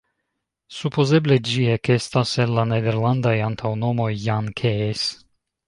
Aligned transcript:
Supozeble 0.77 1.37
ĝi 1.49 1.67
ekestis 1.73 2.33
el 2.45 2.55
la 2.61 2.65
nederlandaj 2.71 3.37
antaŭnomoj 3.51 4.11
"Jan-Kees". 4.27 5.09